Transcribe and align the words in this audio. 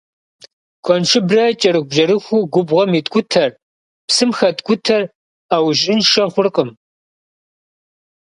Куэншыбрэ 0.85 1.43
кӏэрыхубжьэрыхуу 1.59 2.49
губгъуэм 2.53 2.91
иткӏутэр, 2.99 3.51
псым 4.07 4.31
хэткӏутэр 4.37 5.03
ӏэужьыншэ 5.49 6.23
хъуркъым. 6.31 6.69